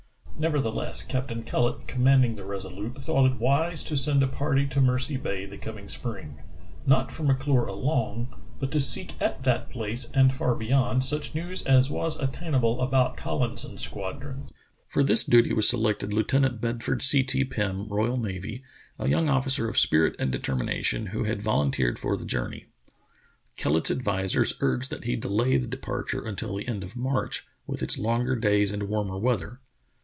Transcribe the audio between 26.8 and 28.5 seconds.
of March, with its longer